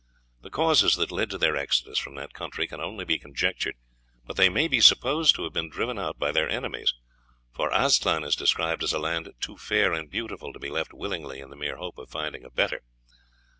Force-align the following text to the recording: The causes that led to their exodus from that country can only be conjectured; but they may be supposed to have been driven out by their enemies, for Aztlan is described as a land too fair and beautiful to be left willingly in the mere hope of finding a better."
The 0.41 0.49
causes 0.49 0.95
that 0.95 1.11
led 1.11 1.29
to 1.29 1.37
their 1.37 1.55
exodus 1.55 1.99
from 1.99 2.15
that 2.15 2.33
country 2.33 2.65
can 2.65 2.81
only 2.81 3.05
be 3.05 3.19
conjectured; 3.19 3.75
but 4.25 4.35
they 4.35 4.49
may 4.49 4.67
be 4.67 4.81
supposed 4.81 5.35
to 5.35 5.43
have 5.43 5.53
been 5.53 5.69
driven 5.69 5.99
out 5.99 6.17
by 6.17 6.31
their 6.31 6.49
enemies, 6.49 6.95
for 7.53 7.71
Aztlan 7.71 8.23
is 8.23 8.35
described 8.35 8.81
as 8.81 8.93
a 8.93 8.97
land 8.97 9.31
too 9.39 9.57
fair 9.57 9.93
and 9.93 10.09
beautiful 10.09 10.53
to 10.53 10.59
be 10.59 10.71
left 10.71 10.91
willingly 10.91 11.39
in 11.39 11.51
the 11.51 11.55
mere 11.55 11.77
hope 11.77 11.99
of 11.99 12.09
finding 12.09 12.43
a 12.43 12.49
better." 12.49 12.81